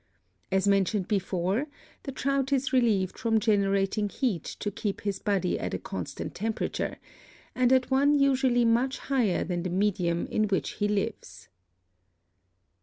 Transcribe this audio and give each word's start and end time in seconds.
As 0.51 0.67
mentioned 0.67 1.07
before, 1.07 1.67
the 2.05 2.11
trout 2.11 2.51
is 2.51 2.73
relieved 2.73 3.19
from 3.19 3.39
generating 3.39 4.09
heat 4.09 4.43
to 4.45 4.71
keep 4.71 5.01
his 5.01 5.19
body 5.19 5.59
at 5.59 5.75
a 5.75 5.77
constant 5.77 6.33
temperature, 6.33 6.97
and 7.53 7.71
at 7.71 7.91
one 7.91 8.15
usually 8.15 8.65
much 8.65 8.97
higher 8.97 9.43
than 9.43 9.61
the 9.61 9.69
medium 9.69 10.25
in 10.25 10.45
which 10.45 10.71
he 10.81 10.87
lives. 10.87 11.49